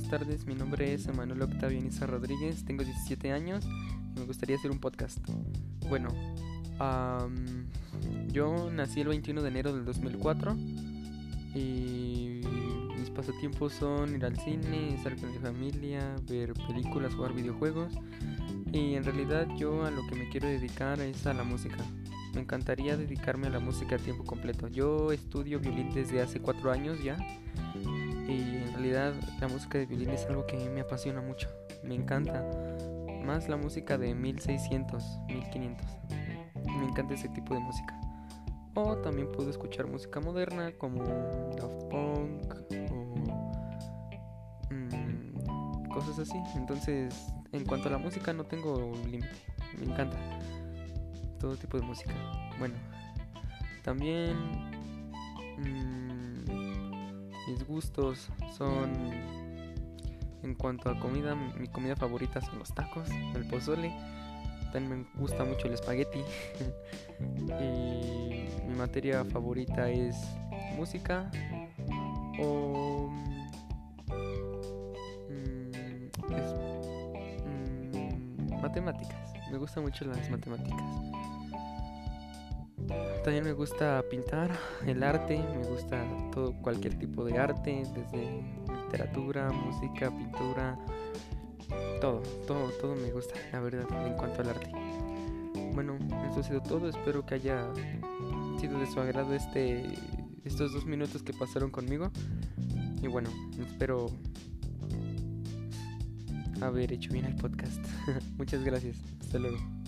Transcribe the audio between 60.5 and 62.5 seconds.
cuanto a comida, mi comida favorita